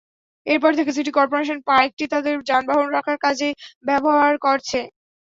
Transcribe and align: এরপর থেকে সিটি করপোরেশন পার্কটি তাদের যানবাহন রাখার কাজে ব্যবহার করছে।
এরপর 0.47 0.71
থেকে 0.77 0.91
সিটি 0.93 1.11
করপোরেশন 1.13 1.57
পার্কটি 1.67 2.05
তাদের 2.13 2.35
যানবাহন 2.49 2.87
রাখার 2.95 3.17
কাজে 3.25 3.49
ব্যবহার 3.87 4.33
করছে। 4.45 4.79